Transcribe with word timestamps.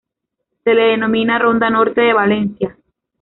Se 0.63 0.73
le 0.73 0.81
denomina 0.81 1.37
Ronda 1.37 1.69
Norte 1.69 2.01
de 2.01 2.13
Valencia. 2.13 2.75